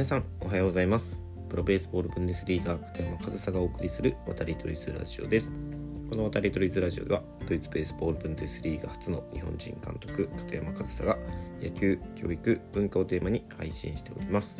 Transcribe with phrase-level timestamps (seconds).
[0.00, 1.20] 皆さんおはようございます。
[1.50, 5.50] プロベースボールブンデスリーガー片山和沙がお送りする渡り鳥ズラジオです。
[6.08, 11.18] この渡り鳥ズラジオではドイツベースボールブンデスリーガ初の日本人監督片山和沙が
[11.60, 14.58] 野球教育文化をテーマに配信しております。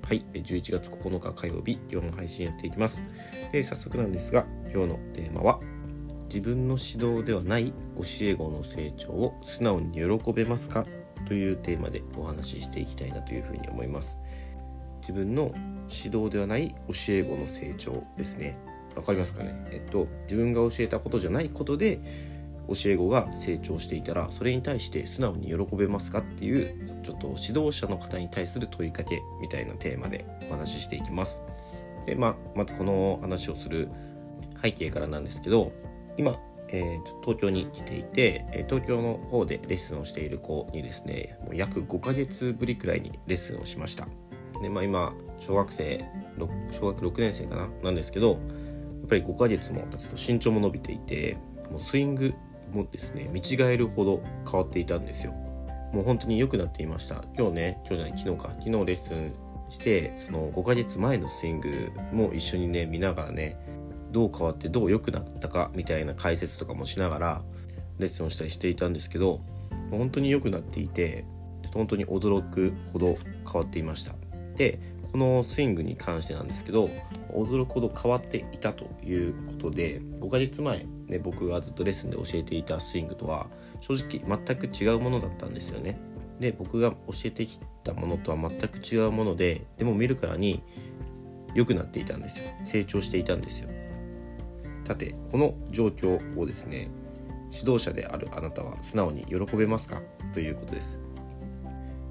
[0.00, 3.02] はい11月9日火曜日今日の配信やっていきます。
[3.52, 5.60] で早速なんですが今日のテーマは
[6.30, 10.86] 自分の指導ではない教え子の成長を素直に喜べますか
[11.26, 14.16] というテーマでお話ししていきたいなというふうに思います。
[15.08, 15.52] 自分の
[15.88, 18.58] 指導ではない教え子の成長ですね。
[18.94, 19.54] わかりますかね？
[19.70, 21.98] えっと自分が教えたことじゃないことで
[22.68, 31.42] 教え子が成長していたらそれに対して素直に喜べますかっていうちょっと指導者の方に対する問いかけみたいなテーマでお話ししていきます。
[32.04, 33.88] でまあまずこの話をする
[34.62, 35.72] 背景からなんですけど
[36.18, 44.06] 今、えー、東京に来ていて東京の方でレッスンをしている子にですねもう約5ヶ月ぶりくらいにレッスンをしました。
[44.62, 46.04] で、まあ、今小学生
[46.70, 48.38] 小学6年生かななんですけどやっ
[49.08, 51.36] ぱり5ヶ月も経つと身長も伸びていて
[51.70, 52.34] もうスイング
[52.72, 55.32] もですね見違えるほど変わっていたんですよ。
[55.92, 57.24] もう本当に良くなっていました。
[57.36, 58.50] 今日ね今日じゃない昨日か。
[58.58, 59.32] 昨日レッスン
[59.70, 63.56] してその5ヶ月前のスイングも一緒にね見ながらね
[64.12, 67.42] どう変わってどう良くなったかみたいな解説とかもしながら
[67.98, 69.40] レッスンをしたりしていたんですけど
[69.90, 71.24] 本当に良くなっていて
[71.74, 74.14] 本当に驚くほど変わっていました。
[74.58, 74.78] で
[75.10, 76.90] このスイングに関してなんですけど
[77.30, 83.46] 驚くほど変わっていたということで5ヶ月前、ね、僕がずっとレッスンで教えていたスイングとは
[83.80, 85.98] 正直全く違うものだったんですよね。
[86.40, 90.62] で僕が教えてきたものとは全く違うものででも見るからに
[91.54, 92.44] 良くなっていたんですよ。
[92.64, 93.70] 成長していたんですよ。
[94.84, 96.90] さてこの状況をですね
[97.50, 100.02] 指導者であるあなたは素直に喜べますか？
[100.34, 101.00] ということです。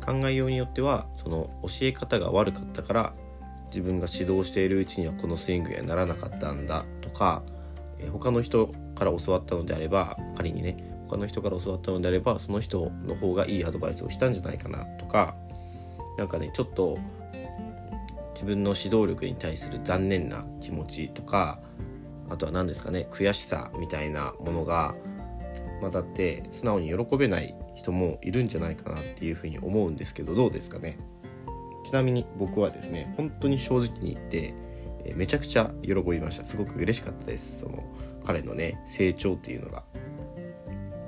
[0.07, 3.13] 考えようによってはその教え方が悪かったから
[3.65, 7.43] 自分が指導しているうちにはこのスイングにはならなかったんだとか、
[7.99, 10.77] え他の人から教わったのであれば仮にね
[11.09, 15.35] 他の人から教わったのであればその人の方がいいアドバイスをしたんじゃないかなとか
[16.17, 16.97] 何かねちょっと
[18.33, 21.59] 自分の指導力に対する残念な気持ちとか
[22.29, 24.95] あとは何ですかね悔しさみたいなものが
[25.81, 30.97] 混ざって素直に喜べない人もいるんじゃないかなっていうふうに思うんですけどどうですかね？
[31.85, 34.53] ちなみに僕はですね本当に正直に言って
[35.15, 36.43] めちゃくちゃ喜びました。
[36.43, 37.61] すごく嬉しかったです。
[37.61, 37.83] その
[38.25, 39.83] 彼のね成長っていうのが。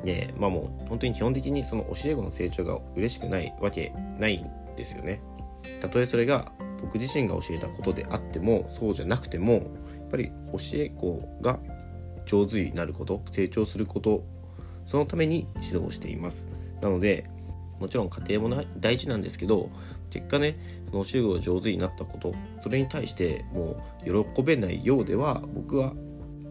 [0.06, 5.22] でまあもう本当に基本的にその教え子の成長が嬉しくないわけないんですよね。
[5.81, 9.63] たとえそれが僕自身が教えたことであってもそうじゃなくてもやっ
[10.09, 11.59] ぱり教え子が
[12.25, 14.24] 上手になること成長すること
[14.90, 16.48] そのために指導しています
[16.82, 17.30] なので
[17.80, 19.70] もちろん家庭も大事なんですけど
[20.10, 20.58] 結果ね
[20.90, 22.34] その教え子が上手になったこと
[22.64, 25.94] それに対してもう喜べないようでは僕は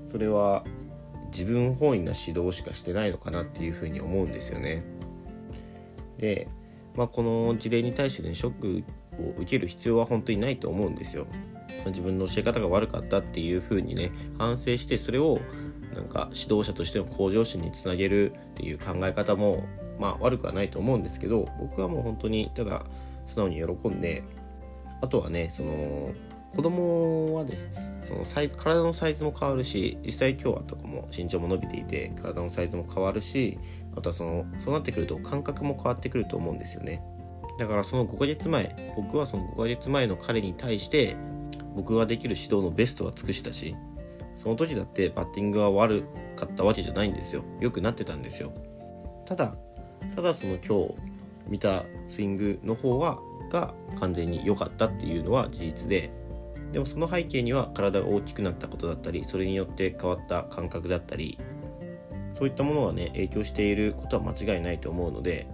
[0.07, 0.65] それは
[1.33, 4.85] 自分本位な指導しかしてないのかなっていうふうに思うんですよね
[6.19, 6.49] で
[6.95, 8.85] まあこの事例に対してねショック
[9.21, 11.27] を受ける必要は本当にないと思うんですよ。
[11.87, 15.41] 自分の教え方が悪かったっていう風にね反省してそれを
[15.99, 19.65] なんか指導者としての向上心につなげるっていう考え方も
[19.99, 22.85] まあ悪くはないと思うんですけど僕はもう本当にただ
[23.27, 24.23] 素直に喜んで
[25.01, 26.13] あとはねその
[26.55, 33.59] 子供はですそのサイ体のサイズも変わるし実際今日はとかも身長も伸びていて体のサイズも変わるし
[33.97, 37.03] あとはそのそうなってくると感覚も変わってくると思うんですよね。
[37.59, 41.17] だからその5ヶ月前僕はその5ヶ月前の彼に対して
[41.75, 43.75] 僕ができる指導のベストは尽くしたし
[44.39, 46.05] その時だってバッティングは悪
[46.37, 47.45] かったわけじゃないんですよ。
[47.61, 48.53] 良くなってたんですよ。
[49.27, 49.55] ただ
[50.15, 50.95] ただその今日
[51.49, 53.19] 見たスイングの方は
[53.51, 56.11] が完全に良かったっていうのは事実で
[56.73, 61.39] でもその背景には体が大きくなったことだったりそれによって変わった感覚だったり
[62.37, 65.49] そういったものがね影響していることは間違いないと思うので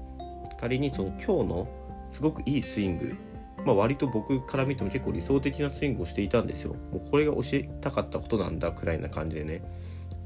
[0.61, 1.69] 仮にその今日の
[2.11, 3.17] すごくいいスイング、
[3.65, 6.75] まあ、割と僕から見ても結構理想的なスイングをしていたんですよ。
[6.93, 9.63] もうこれが教えたかったことなんだくらいな感じでね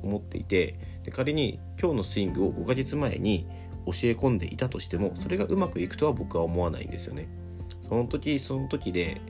[0.02, 0.78] 思っていて。
[1.04, 3.46] で仮に今日のスイングを5ヶ月前に
[3.86, 7.28] 教え込んでいたとしてもそれがうまくいくとは僕は思わないんですよね。
[7.88, 9.20] その時その時で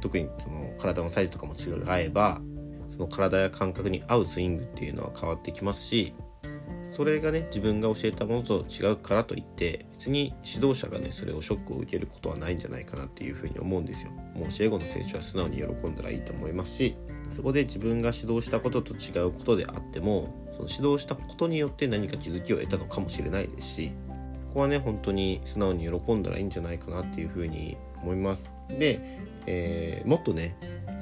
[0.00, 2.40] 特にその体のサイズとかも違えば
[2.90, 6.14] その体や感覚に合うスイングっていうのは変わってきますし
[6.96, 14.12] それがね自分が教えたものと違うからといって別に指導者がねそれをショックを受けることはないんじゃないかなっていうふうに思うんですよ。
[14.34, 16.96] もう教え子の選手は素直に喜んだらいいと思いますし
[17.28, 23.92] そこで自分が指導したことと違うことであってもその指導したことによって何か気づきを得たのかもしれないですし
[24.48, 28.50] ここはね本当に素直に喜んだらいいんじゃないかなっていうふうに思います。
[28.70, 29.00] で、
[29.44, 30.56] えー、もっとね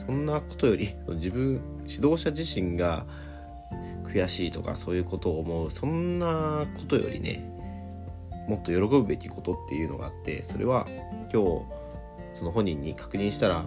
[0.07, 3.07] そんなことより自分指導者自身が
[4.05, 7.51] 悔しいとかそういうことを思うそんなことよりね
[8.49, 10.87] もっと喜ぶべきことっていうのがあってそれは
[11.33, 11.63] 今日
[12.35, 13.65] その本人に確認したら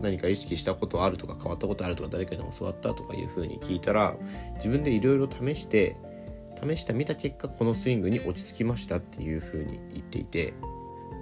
[0.00, 4.14] 何か意識したことあるとか変わったことあるとか誰かに教わったとかいうふうに聞いたら
[4.56, 5.96] 自分でいろいろ試して
[6.62, 10.54] 試してみた結果このスイングに落ち着きましたっていうふうに言っていて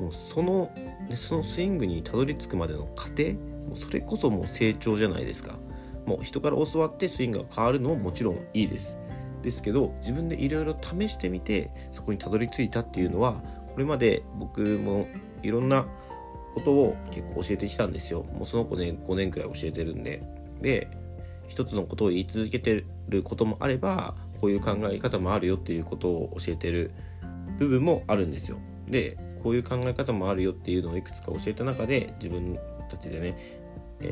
[0.00, 0.70] もうその
[1.08, 3.34] でそのスイングにたどり着くまでの過程
[3.66, 5.56] もうそれこそもう成長じゃないですか。
[6.06, 8.96] もう人から教わってスイングが変わるのももちろんいいです。
[9.42, 13.42] ですけど自分でいろいろ試してみてそこにたどり着いたっていうのは
[13.72, 15.06] これまで僕も
[15.42, 15.86] いろんな
[16.54, 18.22] ことを結構教えてきたんですよ。
[18.22, 20.22] もうその子ね5年くらい教えてるんで。
[20.60, 20.88] で
[21.46, 26.92] 一つのことを言い続けてることもあればこういう考え方もあるよっていうことを教えてる
[27.58, 28.58] 部分もあるんですよ。
[28.86, 32.58] でこういう考え方もあるよっていうのをいくつか教えた中で自分
[32.90, 33.36] たちでね、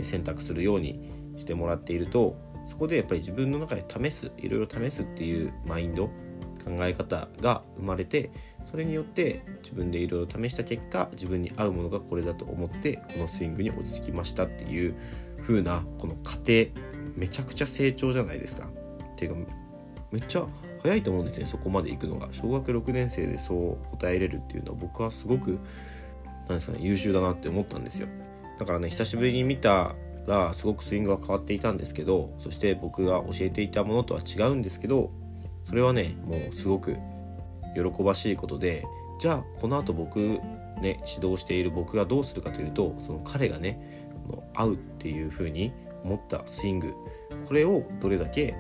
[0.03, 2.37] 選択するようにしてもらっていると
[2.67, 6.07] そこでやっぱり自分の中で試すいろいろ試すっていうマインド
[6.65, 8.31] 考え方が生まれて
[8.71, 14.95] それによって自分でいろいろ試した結果自分に合うものがこれだと思ってこのスイングに落ち着きましたっていう
[15.43, 16.67] 風なこの過程
[17.17, 18.69] めちゃくちゃ成長じゃないですか。
[18.69, 19.53] っていうか
[20.11, 20.47] めっちゃ
[20.83, 25.59] 早いと思うんですねそこまで行くのが小学6年生でそう答えれるっていうのは僕はすごく
[26.49, 28.09] なんですかね優秀だなって思ったんですよ
[28.59, 29.95] だからね久しぶりに見た
[30.27, 35.11] らすごくスイングが変わっていたんですけどそして僕が教えていたものとは違うんですけど
[35.69, 36.97] それはねもうすごく
[37.75, 38.85] 喜ばしいことで
[39.21, 40.19] じゃあこのあと僕
[40.81, 44.09] ね指導している僕がどうするかというとその彼がね
[44.55, 45.73] 合うっていう風に
[46.05, 46.95] 思ったスイング
[47.47, 48.55] これをどれだけ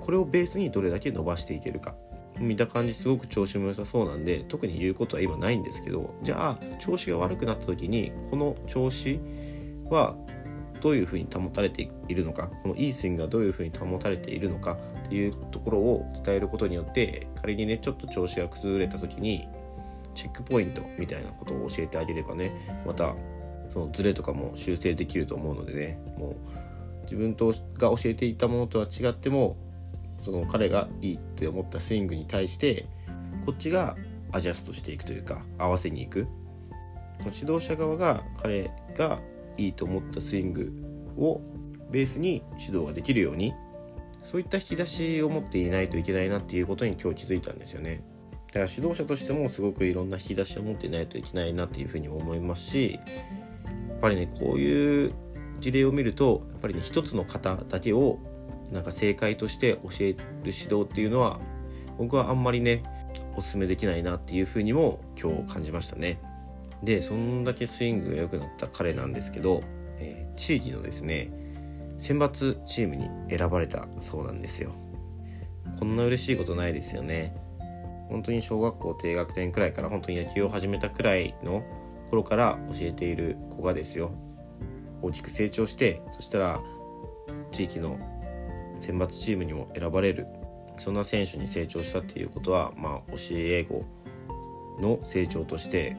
[0.00, 1.94] これをベースにどれだけ伸ばしていけるか。
[2.38, 9.18] 見た感じすごく調子も良さそうなんで特に言うことは今ないんですけどじゃあ調子が悪くなった時にこの調子
[9.88, 10.16] は
[10.80, 14.76] どういうふうに保たれているのかこのいいスイングがどういうふうに保たれているのか
[15.06, 19.48] っていうところを伝えることによって仮にねちょっと調子が崩れた時に
[20.14, 23.14] チェックポイントみたいなことを教えてあげればねまた
[23.70, 26.34] そのズレとかも修正できると思うのでねもう
[27.02, 29.56] 自分とが教えていたものとは違っても
[30.22, 32.86] その彼がいいって思ったスイングに対して
[33.44, 33.96] こっちが
[34.32, 36.26] アジャストしていくというか合わせにいく。
[37.32, 39.20] 指導者側が彼が
[39.56, 40.72] いいと思ったスイング
[41.16, 41.40] を
[41.90, 43.54] ベースに指導ができるように
[44.24, 48.02] そういった引き出しを持っていないといけないなっていうことに今日気づいたんですよね
[48.48, 52.98] だから指導者としてもすごくいろんな引き出しを持っていないといけないなっていうふうに思いますし
[53.88, 55.12] やっぱりねこういう
[55.60, 58.18] 事例を見るとやっぱりね一つの型だけを
[58.72, 61.40] なんか正解として教える指導っていうのは
[61.98, 62.82] 僕はあんまりね
[63.36, 66.20] おすすめできないなっていうふうにも今日感じましたね。
[66.82, 69.62] でそんだけスイングが良くなった彼なんですけど、
[69.98, 71.30] えー、地域のですね
[71.98, 74.72] 選抜チームに選ばれたそうなんですよ。
[75.78, 77.34] こんな嬉しいことないですよね。
[78.08, 81.64] 本当に小学校低学年くらいから本当に野球を始めたくらいの
[82.10, 84.12] 頃から教えている子がですよ。
[85.02, 86.60] 大きく成長してそしたら
[87.50, 87.98] 地域の
[88.80, 90.26] 選抜チームにも選ばれる
[90.78, 93.84] そんな選手に成長したっていうことはまあ教え子
[94.80, 95.96] の成長として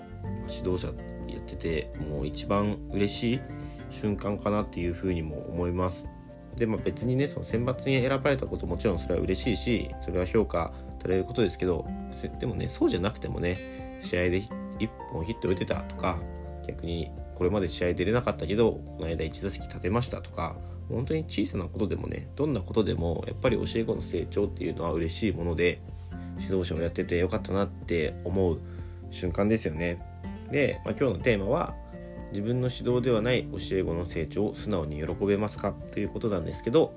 [0.48, 0.94] 指導者
[1.28, 3.42] やっててもう一番嬉しい
[3.90, 6.08] 瞬間かなっていうふうにも思います。
[6.58, 11.86] でまあ、別にねその選抜に選ばれたこともちろんそれは嬉しいしそれは評価されることですけど
[12.40, 16.18] でもねそうじゃなくてもね試合で1本ヒット打てたとか
[16.68, 20.56] 逆にこれまで試合出れなかったけどこの間1打席立てましたとか
[20.90, 25.82] 本当に小さなことでもねどんなことでもやっぱり教え子の成長っていうのは嬉しいもので
[26.40, 28.60] 指導者をやっててよかったなって思う
[29.12, 30.02] 瞬間ですよね。
[30.52, 31.76] で、まあ、今日のテーマは
[32.32, 36.94] 自分の指導ではない教え子の成長を素直に喜べますかということなんですけど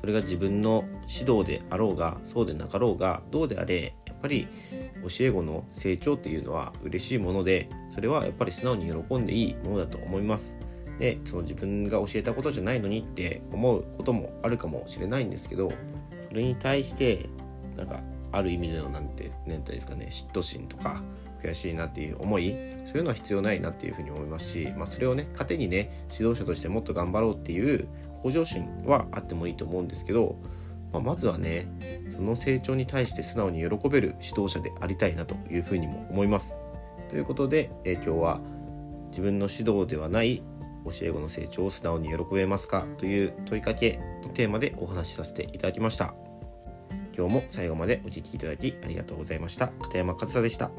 [0.00, 4.48] それが自分の指導であろうがそうでなかろうがどうであれやっぱり
[5.02, 10.58] 教え子の成長っていうのは嬉しいものでそれはやっぱり素直に喜んでいいものだと思います
[10.98, 15.70] でその自分が教えたことじゃないのにって思うこともあるかもしれないんですけど
[16.28, 17.28] それに対して
[17.76, 18.00] なんか
[18.36, 21.02] ある意味でのなんて何てですかね嫉妬心とか
[21.42, 22.54] 悔しいなっていう思い
[22.86, 27.88] そういうのは必要ないなっていうふうに思いますし、まあ、それをね糧にね指導者としてもっと頑張ろうっていう
[28.22, 30.36] 向上心はあってもいいと思うんですけど、
[30.92, 31.68] まあ、まずはね
[32.14, 36.56] その成長に対して素直に喜べる指導者でありたいなというふうにも思います。
[37.10, 38.40] ということで、え、今日は
[39.10, 40.42] 自分の指導ではない
[40.84, 46.23] 教え子の成長を素直に喜べますかという問いかけのテーマでお話しさせていただきました。
[47.16, 49.68] 今日も最後までお聴きいただきありがとうございました。
[49.68, 50.70] 片山勝田でした。